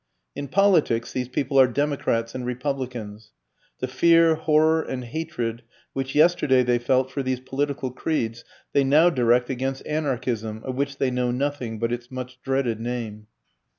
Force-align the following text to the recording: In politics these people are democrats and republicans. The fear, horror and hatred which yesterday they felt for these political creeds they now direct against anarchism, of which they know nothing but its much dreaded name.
In 0.33 0.47
politics 0.47 1.13
these 1.13 1.29
people 1.29 1.59
are 1.59 1.67
democrats 1.67 2.33
and 2.33 2.43
republicans. 2.43 3.33
The 3.81 3.87
fear, 3.87 4.33
horror 4.33 4.81
and 4.81 5.05
hatred 5.05 5.61
which 5.93 6.15
yesterday 6.15 6.63
they 6.63 6.79
felt 6.79 7.11
for 7.11 7.21
these 7.21 7.39
political 7.39 7.91
creeds 7.91 8.43
they 8.73 8.83
now 8.83 9.11
direct 9.11 9.51
against 9.51 9.85
anarchism, 9.85 10.61
of 10.63 10.73
which 10.73 10.97
they 10.97 11.11
know 11.11 11.29
nothing 11.29 11.77
but 11.77 11.93
its 11.93 12.09
much 12.09 12.41
dreaded 12.41 12.79
name. 12.79 13.27